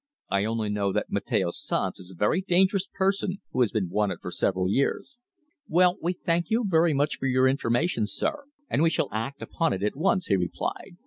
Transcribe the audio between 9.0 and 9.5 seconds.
act